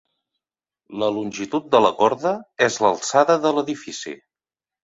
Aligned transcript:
La 1.03 1.09
longitud 1.17 1.67
de 1.75 1.81
la 1.87 1.93
corda 2.01 2.31
és 2.71 2.81
l'alçada 2.87 3.39
de 3.45 3.53
l'edifici. 3.59 4.19